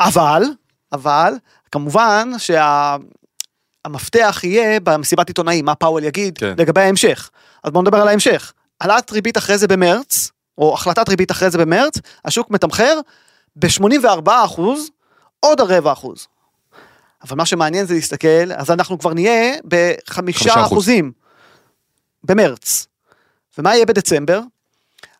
[0.00, 0.42] אבל,
[0.92, 1.34] אבל,
[1.72, 6.54] כמובן שהמפתח יהיה במסיבת עיתונאים, מה פאוול יגיד כן.
[6.58, 7.30] לגבי ההמשך.
[7.64, 8.52] אז בואו נדבר על ההמשך.
[8.80, 13.00] העלאת ריבית אחרי זה במרץ, או החלטת ריבית אחרי זה במרץ, השוק מתמחר
[13.56, 14.90] ב-84 אחוז,
[15.40, 16.26] עוד הרבע אחוז.
[17.22, 20.66] אבל מה שמעניין זה להסתכל, אז אנחנו כבר נהיה בחמישה חמישה אחוז.
[20.66, 21.12] אחוזים
[22.24, 22.86] במרץ.
[23.58, 24.40] ומה יהיה בדצמבר?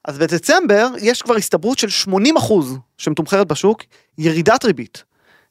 [0.04, 3.82] אז בדצמבר יש כבר הסתברות של 80 אחוז שמתומחרת בשוק,
[4.18, 5.04] ירידת ריבית.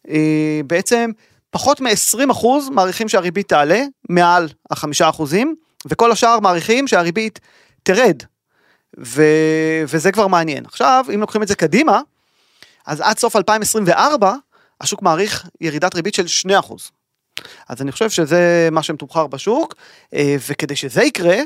[0.10, 1.12] אה, בעצם
[1.50, 7.40] פחות מ-20 אחוז מעריכים שהריבית תעלה, מעל החמישה אחוזים, וכל השאר מעריכים שהריבית
[7.84, 8.24] תרד.
[9.00, 9.24] ו...
[9.88, 10.66] וזה כבר מעניין.
[10.66, 12.02] עכשיו, אם לוקחים את זה קדימה,
[12.86, 14.36] אז עד סוף 2024,
[14.82, 16.92] השוק מעריך ירידת ריבית של 2 אחוז.
[17.70, 19.76] אז אני חושב שזה מה שמתומחר בשוק,
[20.14, 21.38] אה, וכדי שזה יקרה,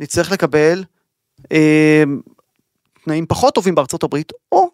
[0.00, 0.84] נצטרך לקבל
[1.52, 2.02] אה,
[3.04, 4.70] תנאים פחות טובים בארצות הברית, או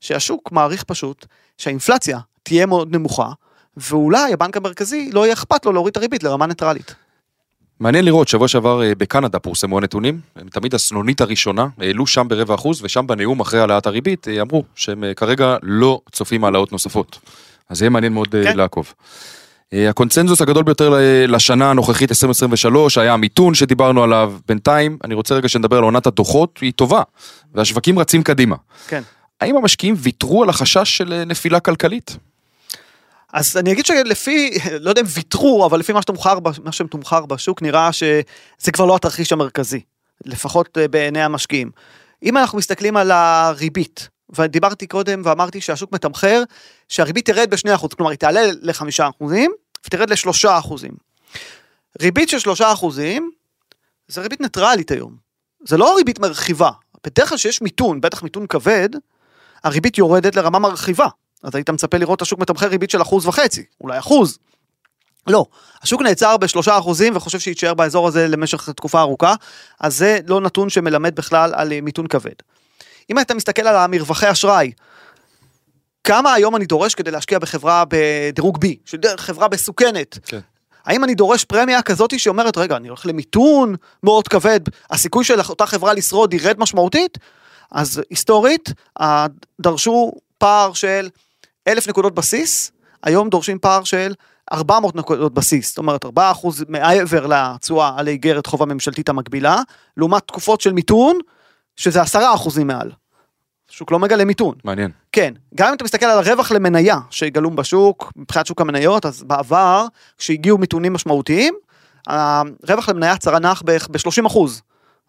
[0.00, 1.26] שהשוק מעריך פשוט
[1.58, 3.32] שהאינפלציה תהיה מאוד נמוכה,
[3.76, 6.94] ואולי הבנק המרכזי לא יהיה אכפת לו להוריד את הריבית לרמה ניטרלית.
[7.84, 12.54] מעניין לראות, שבוע שעבר אה, בקנדה פורסמו הנתונים, הם תמיד הסנונית הראשונה, העלו שם ברבע
[12.54, 17.18] אחוז, ושם בנאום אחרי העלאת הריבית אה, אמרו שהם אה, כרגע לא צופים העלאות נוספות.
[17.70, 18.56] אז יהיה מעניין מאוד כן.
[18.56, 18.94] לעקוב.
[19.72, 20.94] הקונצנזוס הגדול ביותר
[21.28, 26.58] לשנה הנוכחית 2023 היה המיתון שדיברנו עליו בינתיים, אני רוצה רגע שנדבר על עונת הדוחות,
[26.62, 27.02] היא טובה,
[27.54, 28.56] והשווקים רצים קדימה.
[28.88, 29.02] כן.
[29.40, 32.16] האם המשקיעים ויתרו על החשש של נפילה כלכלית?
[33.34, 37.26] אז אני אגיד שלפי, לא יודע אם ויתרו, אבל לפי מה שתומחר, בש- מה שמתומחר
[37.26, 39.80] בשוק, נראה שזה כבר לא התרחיש המרכזי,
[40.24, 41.70] לפחות אה, בעיני המשקיעים.
[42.22, 46.42] אם אנחנו מסתכלים על הריבית, ודיברתי קודם ואמרתי שהשוק מתמחר
[46.88, 49.24] שהריבית תרד ב-2%, כלומר היא תעלה ל-5%
[49.86, 50.72] ותרד ל-3%.
[52.02, 52.62] ריבית של 3%
[54.08, 55.16] זה ריבית ניטרלית היום,
[55.64, 56.70] זה לא ריבית מרחיבה.
[57.06, 58.88] בדרך כלל שיש מיתון, בטח מיתון כבד,
[59.64, 61.06] הריבית יורדת לרמה מרחיבה.
[61.42, 64.38] אז היית מצפה לראות את השוק מתמחר ריבית של אחוז וחצי, אולי אחוז.
[65.26, 65.46] לא,
[65.82, 69.34] השוק נעצר בשלושה אחוזים וחושב שיישאר באזור הזה למשך תקופה ארוכה,
[69.80, 72.34] אז זה לא נתון שמלמד בכלל על אה, מיתון כבד.
[73.10, 74.72] אם אתה מסתכל על המרווחי אשראי,
[76.04, 78.68] כמה היום אני דורש כדי להשקיע בחברה בדירוג B,
[79.16, 80.18] חברה מסוכנת?
[80.26, 80.40] כן.
[80.84, 85.66] האם אני דורש פרמיה כזאת שאומרת, רגע, אני הולך למיתון מאוד כבד, הסיכוי של אותה
[85.66, 87.18] חברה לשרוד ירד משמעותית?
[87.72, 88.72] אז היסטורית,
[89.60, 91.08] דרשו פער של
[91.68, 92.72] אלף נקודות בסיס,
[93.02, 94.14] היום דורשים פער של
[94.52, 96.08] 400 נקודות בסיס, זאת אומרת 4%
[96.68, 99.56] מעבר לתשואה על איגרת חוב הממשלתית המקבילה,
[99.96, 101.18] לעומת תקופות של מיתון,
[101.76, 102.90] שזה 10% מעל.
[103.68, 104.54] שוק לא מגלה מיתון.
[104.64, 104.90] מעניין.
[105.12, 109.86] כן, גם אם אתה מסתכל על הרווח למניה שגלום בשוק, מבחינת שוק המניות, אז בעבר,
[110.18, 111.54] כשהגיעו מיתונים משמעותיים,
[112.06, 114.62] הרווח למניה צרנח בערך ב-30 אחוז.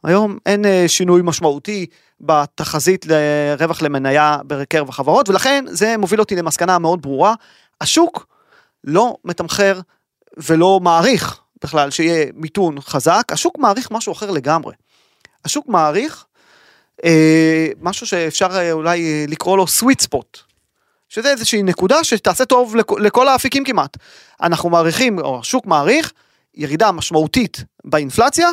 [0.04, 1.86] היום אין אה, שינוי משמעותי
[2.22, 7.34] בתחזית לרווח למניה בקרב החברות, ולכן זה מוביל אותי למסקנה מאוד ברורה,
[7.82, 8.28] השוק
[8.84, 9.80] לא מתמחר
[10.38, 14.74] ולא מעריך בכלל שיהיה מיתון חזק, השוק מעריך משהו אחר לגמרי.
[15.46, 16.26] השוק מעריך
[17.06, 20.42] אה, משהו שאפשר אה, אולי אה, לקרוא לו sweet spot,
[21.10, 23.98] שזה איזושהי נקודה שתעשה טוב לכ- לכל האפיקים כמעט.
[24.42, 26.12] אנחנו מעריכים, או השוק מעריך,
[26.56, 28.50] ירידה משמעותית באינפלציה,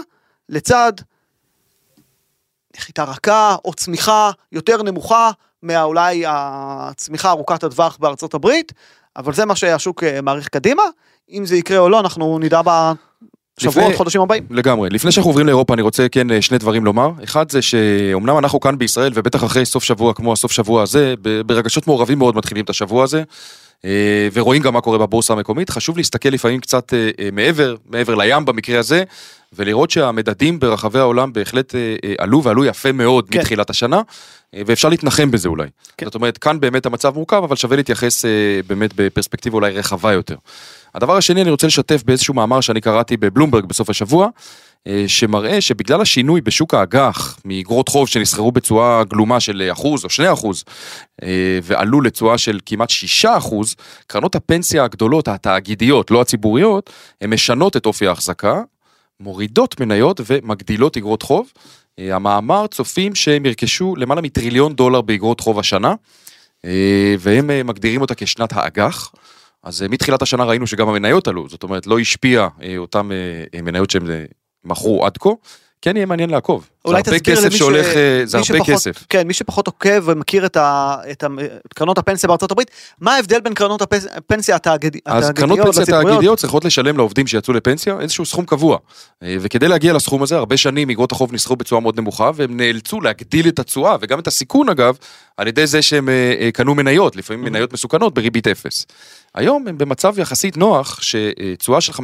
[0.49, 0.93] לצד
[2.77, 5.31] נחיתה רכה או צמיחה יותר נמוכה
[5.63, 8.73] מהאולי הצמיחה ארוכת הטווח בארצות הברית,
[9.17, 10.83] אבל זה מה שהשוק אה, מעריך קדימה.
[11.31, 14.47] אם זה יקרה או לא, אנחנו נדע בשבועות, לפני- חודשים הבאים.
[14.51, 14.91] לגמרי.
[14.91, 17.11] לפני שאנחנו עוברים לאירופה, אני רוצה כן אה, שני דברים לומר.
[17.25, 21.15] אחד זה שאומנם אנחנו כאן בישראל, ובטח אחרי סוף שבוע כמו הסוף שבוע הזה,
[21.47, 23.23] ברגשות מעורבים מאוד מתחילים את השבוע הזה,
[23.85, 23.91] אה,
[24.33, 25.71] ורואים גם מה קורה בבורסה המקומית.
[25.71, 26.93] חשוב להסתכל לפעמים קצת
[27.33, 29.05] מעבר, מעבר לים במקרה הזה,
[29.53, 33.39] ולראות שהמדדים ברחבי העולם בהחלט אה, אה, עלו ועלו יפה מאוד כן.
[33.39, 34.01] מתחילת השנה,
[34.55, 35.69] אה, ואפשר להתנחם בזה אולי.
[35.97, 36.07] כן.
[36.07, 38.25] זאת אומרת, כאן באמת המצב מורכב, אבל שווה להתייחס
[38.67, 40.37] באמת בפרספקטיבה אולי רחבה יותר.
[40.95, 44.29] הדבר השני, אני רוצה לשתף באיזשהו מאמר שאני קראתי בבלומברג בסוף השבוע,
[44.87, 50.33] אה, שמראה שבגלל השינוי בשוק האג"ח, מאגרות חוב שנסחרו בתשואה גלומה של אחוז או שני
[50.33, 50.65] אחוז,
[51.63, 53.75] ועלו לתשואה של כמעט שישה אחוז,
[54.07, 58.61] קרנות הפנסיה הגדולות, התאגידיות, לא הציבוריות, הן משנות את אופי ההחזקה,
[59.23, 61.53] מורידות מניות ומגדילות אגרות חוב.
[61.99, 65.95] אה, המאמר צופים שהם ירכשו למעלה מטריליון דולר באגרות חוב השנה,
[66.65, 69.13] אה, והם אה, מגדירים אותה כשנת האג"ח.
[69.63, 74.07] אז מתחילת השנה ראינו שגם המניות עלו, זאת אומרת לא השפיע אה, מניות שהם
[74.65, 75.31] מכרו עד כה,
[75.83, 76.71] כן יהיה מעניין לעקוב.
[76.85, 79.05] אולי זה הרבה תסביר כסף למי ש- שהולך, אה, זה הרבה שפחות- כסף.
[79.09, 81.27] כן, מי שפחות עוקב ומכיר את, ה, את, ה,
[81.67, 85.75] את קרנות הפנסיה בארצות הברית, מה ההבדל בין קרנות הפנס- הפנסיה התאגד, אז התאגידיות קרנות
[85.77, 86.11] פנסיה לציבוריות?
[86.15, 88.79] תאגידיות צריכות לשלם לעובדים שיצאו לפנסיה איזשהו סכום קבוע.
[89.23, 93.01] אה, וכדי להגיע לסכום הזה, הרבה שנים אגרות החוב נסחרו בצורה מאוד נמוכה, והם נאלצו
[93.01, 94.97] להגדיל את התשואה, וגם את הסיכון אגב,
[95.37, 98.87] על ידי זה שהם אה, קנו מניות, לפעמים מניות מסוכנות בריבית אפס.
[99.35, 101.99] היום הם במצב יחסית נוח, שתשואה של 5-6%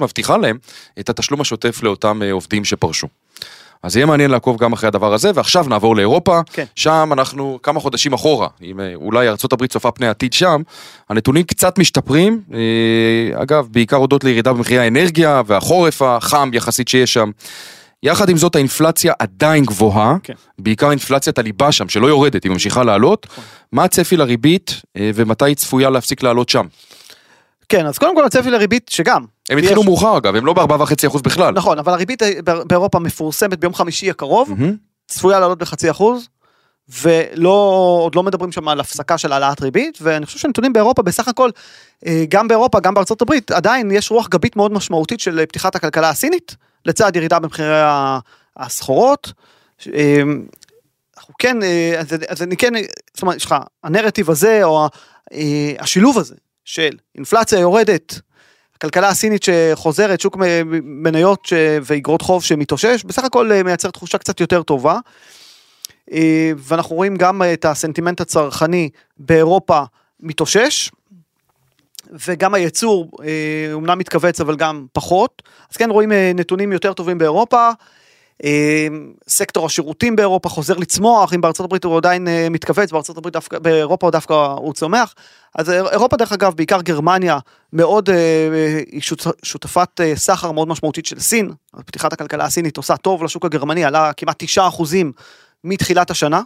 [0.00, 0.58] מבטיחה להם
[1.00, 3.06] את התשלום השוטף לאותם עובדים שפרשו.
[3.84, 6.64] אז יהיה מעניין לעקוב גם אחרי הדבר הזה, ועכשיו נעבור לאירופה, כן.
[6.74, 10.62] שם אנחנו כמה חודשים אחורה, אם אה, אולי ארה"ב צופה פני עתיד שם,
[11.08, 17.30] הנתונים קצת משתפרים, אה, אגב, בעיקר הודות לירידה במחירי האנרגיה והחורף החם יחסית שיש שם.
[18.02, 20.34] יחד עם זאת האינפלציה עדיין גבוהה, כן.
[20.58, 23.26] בעיקר אינפלציית הליבה שם, שלא יורדת, היא ממשיכה לעלות.
[23.72, 26.66] מה הצפי לריבית אה, ומתי היא צפויה להפסיק לעלות שם?
[27.74, 29.24] כן, אז קודם כל הצפי לריבית שגם.
[29.50, 31.54] הם יש- התחילו מאוחר אגב, הם לא ב-4.5% בכלל.
[31.54, 34.76] נכון, אבל הריבית בא- באירופה מפורסמת ביום חמישי הקרוב, מהמם.
[35.06, 36.28] צפויה לעלות בחצי אחוז,
[37.02, 37.50] ולא,
[38.04, 41.50] עוד לא מדברים שם על הפסקה של העלאת ריבית, ואני חושב שהנתונים באירופה בסך הכל,
[42.06, 45.76] אה, גם באירופה, גם בארצות הברית, עדיין יש רוח גבית מאוד משמעותית של אה, פתיחת
[45.76, 46.56] הכלכלה הסינית,
[46.86, 47.80] לצד ירידה במחירי
[48.56, 49.32] הסחורות.
[49.94, 50.22] אה,
[51.16, 52.80] אנחנו כן, אה, אז, אז אני כן, אה,
[53.14, 54.88] זאת אומרת, יש לך, הנרטיב הזה, או
[55.32, 58.20] אה, השילוב הזה של אינפלציה יורדת,
[58.76, 60.36] הכלכלה הסינית שחוזרת, שוק
[60.82, 64.98] מניות ש- ואגרות חוב שמתאושש, בסך הכל אה, מייצר תחושה קצת יותר טובה.
[66.12, 69.82] אה, ואנחנו רואים גם את הסנטימנט הצרכני באירופה
[70.20, 70.90] מתאושש.
[72.26, 77.18] וגם הייצור אה, אומנם מתכווץ אבל גם פחות, אז כן רואים אה, נתונים יותר טובים
[77.18, 77.70] באירופה.
[78.44, 78.86] אה,
[79.28, 83.58] סקטור השירותים באירופה חוזר לצמוח, אם בארצות הברית הוא עדיין אה, מתכווץ, בארצות הברית דווקא,
[83.58, 85.14] באירופה דווקא הוא צומח.
[85.54, 87.38] אז אירופה דרך אגב, בעיקר גרמניה,
[87.72, 89.00] מאוד, אה, היא
[89.42, 91.52] שותפת אה, סחר מאוד משמעותית של סין,
[91.86, 94.58] פתיחת הכלכלה הסינית עושה טוב לשוק הגרמני, עלה כמעט 9%
[95.64, 96.42] מתחילת השנה.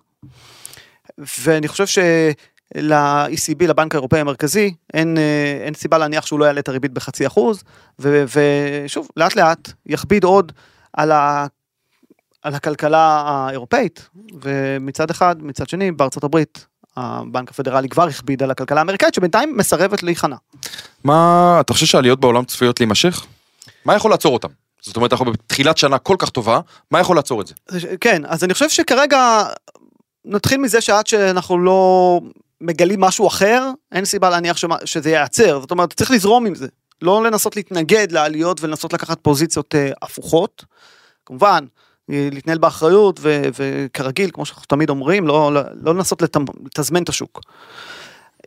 [1.41, 5.19] ואני חושב של-ECB, לבנק האירופאי המרכזי, אין,
[5.65, 7.63] אין סיבה להניח שהוא לא יעלה את הריבית בחצי אחוז,
[7.99, 10.53] ושוב, לאט לאט יכביד עוד
[10.93, 11.13] על.
[12.43, 14.09] על הכלכלה האירופאית,
[14.43, 20.03] ומצד אחד, מצד שני, בארצות הברית, הבנק הפדרלי כבר הכביד על הכלכלה האמריקאית, שבינתיים מסרבת
[20.03, 20.37] להיכנע.
[21.05, 23.27] מה, אתה חושב שהעליות בעולם צפויות להימשך?
[23.85, 24.49] מה יכול לעצור אותם?
[24.81, 27.55] זאת אומרת, אנחנו בתחילת שנה כל כך טובה, מה יכול לעצור את זה?
[28.01, 29.45] כן, אז אני חושב שכרגע,
[30.25, 32.21] נתחיל מזה שעד שאנחנו לא
[32.61, 36.67] מגלים משהו אחר, אין סיבה להניח שמה, שזה ייעצר, זאת אומרת, צריך לזרום עם זה.
[37.03, 40.65] לא לנסות להתנגד לעליות ולנסות לקחת פוזיציות אה, הפוכות.
[41.27, 41.65] כמובן,
[42.09, 46.23] להתנהל באחריות ו- וכרגיל כמו שאנחנו תמיד אומרים לא, לא, לא לנסות
[46.65, 47.41] לתזמן את השוק.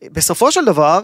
[0.03, 1.01] בסופו של דבר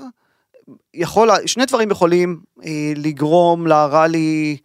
[0.94, 4.58] יכול שני דברים יכולים אה, לגרום לראלי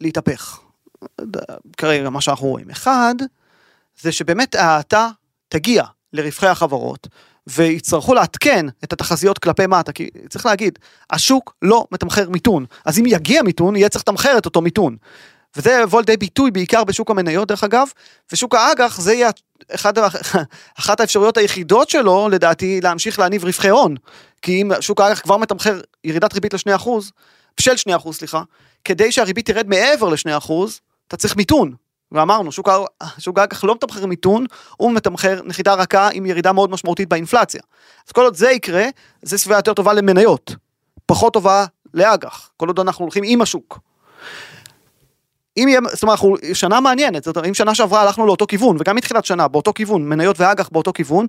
[0.00, 0.60] להתהפך.
[1.76, 3.14] כרגע מה שאנחנו רואים אחד
[4.00, 5.08] זה שבאמת ההאטה
[5.48, 7.08] תגיע לרווחי החברות
[7.46, 10.78] ויצטרכו לעדכן את התחזיות כלפי מטה, כי צריך להגיד,
[11.10, 14.96] השוק לא מתמחר מיתון, אז אם יגיע מיתון, יהיה צריך לתמחר את אותו מיתון.
[15.56, 17.88] וזה יבוא לידי ביטוי בעיקר בשוק המניות דרך אגב,
[18.32, 19.30] ושוק האג"ח זה יהיה
[19.74, 19.92] אחד,
[20.80, 23.94] אחת האפשרויות היחידות שלו לדעתי להמשיך להניב רווחי הון.
[24.42, 27.12] כי אם שוק האג"ח כבר מתמחר ירידת ריבית לשני אחוז,
[27.60, 28.42] של שני אחוז סליחה,
[28.84, 31.74] כדי שהריבית תרד מעבר לשני אחוז, אתה צריך מיתון.
[32.12, 32.68] ואמרנו, שוק,
[33.18, 37.60] שוק האג"ח לא מתמחר מיתון, הוא מתמחר נחיתה רכה עם ירידה מאוד משמעותית באינפלציה.
[38.06, 38.84] אז כל עוד זה יקרה,
[39.22, 40.54] זה סביבה יותר טובה למניות,
[41.06, 43.78] פחות טובה לאג"ח, כל עוד אנחנו הולכים עם השוק.
[45.56, 48.76] אם יהיה, זאת אומרת, אנחנו, שנה מעניינת, זאת אומרת, אם שנה שעברה הלכנו לאותו כיוון,
[48.80, 51.26] וגם מתחילת שנה, באותו כיוון, מניות ואג"ח באותו כיוון,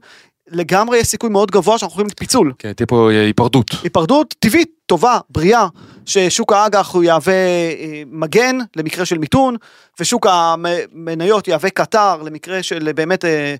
[0.51, 2.53] לגמרי יש סיכוי מאוד גבוה שאנחנו הולכים לפיצול.
[2.59, 3.71] כן, תהיה פה אה, היפרדות.
[3.83, 5.67] היפרדות טבעית, טובה, בריאה,
[6.05, 9.55] ששוק האג"ח הוא יהווה אה, מגן למקרה של מיתון,
[9.99, 13.55] ושוק המניות יהווה קטר למקרה של באמת אה,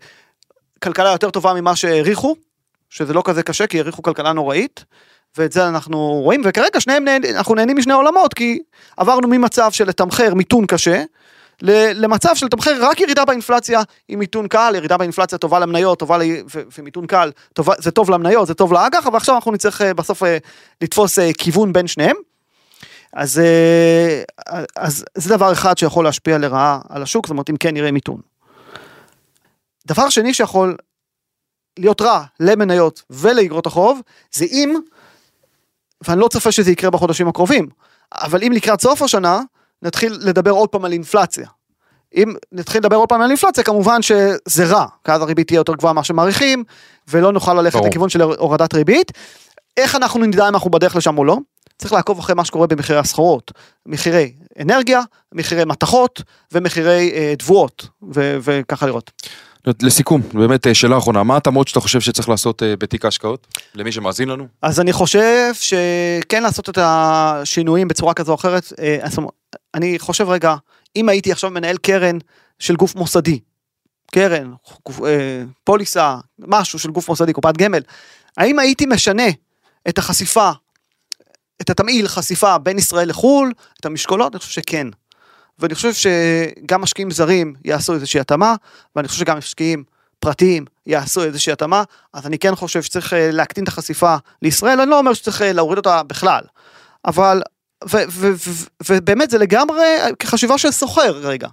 [0.84, 2.36] כלכלה יותר טובה ממה שהעריכו,
[2.90, 4.86] שזה לא כזה קשה, כי העריכו כלכלה נוראית.
[5.38, 8.60] ואת זה אנחנו רואים, וכרגע שניהם נהנים, אנחנו נהנים משני עולמות, כי
[8.98, 11.04] עברנו ממצב של לתמחר מיתון קשה,
[11.62, 16.22] למצב של לתמחר רק ירידה באינפלציה עם מיתון קל, ירידה באינפלציה טובה למניות, טובה ל...
[16.78, 20.24] ומיתון קל, טובה, זה טוב למניות, זה טוב לאג"ח, אבל עכשיו אנחנו נצטרך אה, בסוף
[20.24, 20.38] אה,
[20.82, 22.16] לתפוס אה, כיוון בין שניהם.
[23.14, 23.42] אז,
[24.76, 28.22] אז זה דבר אחד שיכול להשפיע לרעה על השוק, זאת אומרת אם כן נראה מיתון.
[29.86, 30.76] דבר שני שיכול
[31.80, 34.80] להיות רע למניות ולאגרות החוב, זה אם
[36.08, 37.68] ואני לא צופה שזה יקרה בחודשים הקרובים,
[38.14, 39.42] אבל אם לקראת סוף השנה,
[39.82, 41.48] נתחיל לדבר עוד פעם על אינפלציה.
[42.16, 45.76] אם נתחיל לדבר עוד פעם על אינפלציה, כמובן שזה רע, כי אז הריבית תהיה יותר
[45.76, 46.64] גבוהה ממה שמעריכים,
[47.08, 47.88] ולא נוכל ללכת ברור.
[47.88, 49.12] לכיוון של הורדת ריבית.
[49.78, 51.38] איך אנחנו נדע אם אנחנו בדרך לשם או לא?
[51.78, 53.52] צריך לעקוב אחרי מה שקורה במחירי הסחורות,
[53.86, 59.12] מחירי אנרגיה, מחירי מתכות ומחירי אה, תבואות, וככה לראות.
[59.82, 63.48] לסיכום, באמת אה, שאלה אחרונה, מה התאמות שאתה חושב שצריך לעשות אה, בתיק ההשקעות?
[63.76, 64.48] למי שמאזין לנו?
[64.62, 68.74] אז אני חושב שכן לעשות את השינויים בצורה כזו או אחרת.
[68.80, 68.98] אה,
[69.74, 70.56] אני חושב רגע,
[70.96, 72.18] אם הייתי עכשיו מנהל קרן
[72.60, 73.40] של גוף מוסדי,
[74.12, 74.54] קרן,
[75.64, 77.82] פוליסה, משהו של גוף מוסדי, קופת גמל,
[78.38, 79.28] האם הייתי משנה
[79.90, 80.52] את החשיפה,
[81.62, 84.34] את התמהיל חשיפה בין ישראל לחו"ל, את המשקולות?
[84.34, 84.88] אני חושב שכן.
[85.60, 88.56] ואני חושב שגם משקיעים זרים יעשו איזושהי התאמה,
[88.96, 89.84] ואני חושב שגם משקיעים
[90.20, 94.90] פרטיים יעשו איזושהי התאמה, אז אני כן חושב שצריך אה, להקטין את החשיפה לישראל, אני
[94.90, 96.42] לא אומר שצריך אה, להוריד אותה בכלל,
[97.06, 97.42] אבל,
[98.90, 99.86] ובאמת זה לגמרי
[100.20, 101.48] כחשיבה של סוחר רגע.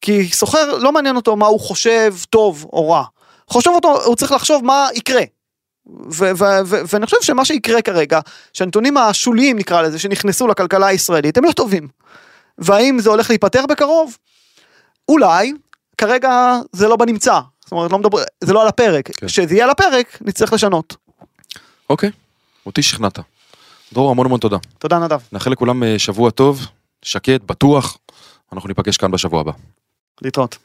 [0.00, 3.04] כי סוחר לא מעניין אותו מה הוא חושב טוב או רע,
[3.50, 5.22] חושב אותו, הוא צריך לחשוב מה יקרה.
[6.90, 8.20] ואני חושב שמה שיקרה כרגע,
[8.52, 11.88] שהנתונים השוליים נקרא לזה, שנכנסו לכלכלה הישראלית, הם לא טובים.
[12.58, 14.16] והאם זה הולך להיפתר בקרוב?
[15.08, 15.52] אולי,
[15.98, 19.26] כרגע זה לא בנמצא, זאת אומרת, לא מדבר, זה לא על הפרק, כן.
[19.26, 20.96] כשזה יהיה על הפרק, נצטרך לשנות.
[21.90, 22.10] אוקיי,
[22.66, 23.18] אותי שכנעת.
[23.92, 24.56] דרור, המון המון תודה.
[24.78, 25.20] תודה נדב.
[25.32, 26.66] נאחל לכולם אה, שבוע טוב,
[27.02, 27.98] שקט, בטוח,
[28.52, 29.52] אנחנו ניפגש כאן בשבוע הבא.
[30.22, 30.58] להתראות.